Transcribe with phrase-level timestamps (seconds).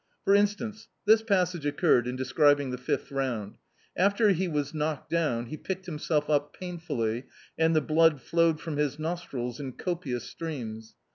[0.25, 3.57] For in stance, this passage occurred in describing the fifth round:
[3.95, 8.77] "After he was knocked down, he picked himself up painfully, and the blood flowed from
[8.77, 10.95] his nostrils in copious streams."